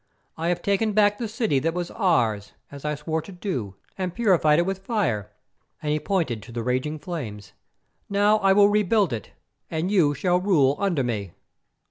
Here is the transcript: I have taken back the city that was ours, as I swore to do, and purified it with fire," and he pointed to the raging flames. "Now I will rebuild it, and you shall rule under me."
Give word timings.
I 0.35 0.47
have 0.47 0.63
taken 0.63 0.93
back 0.93 1.19
the 1.19 1.27
city 1.27 1.59
that 1.59 1.75
was 1.75 1.91
ours, 1.91 2.53
as 2.71 2.83
I 2.85 2.95
swore 2.95 3.21
to 3.21 3.31
do, 3.31 3.75
and 3.99 4.15
purified 4.15 4.57
it 4.57 4.65
with 4.65 4.79
fire," 4.83 5.29
and 5.79 5.91
he 5.91 5.99
pointed 5.99 6.41
to 6.41 6.51
the 6.51 6.63
raging 6.63 6.97
flames. 6.97 7.53
"Now 8.09 8.39
I 8.39 8.51
will 8.51 8.67
rebuild 8.67 9.13
it, 9.13 9.29
and 9.69 9.91
you 9.91 10.15
shall 10.15 10.41
rule 10.41 10.75
under 10.79 11.03
me." 11.03 11.33